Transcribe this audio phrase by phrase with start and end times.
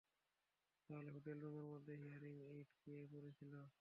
[0.89, 3.53] তাহলে হোটেল রুমের মধ্যে হিয়ারিং এইড কে পরে ছিল?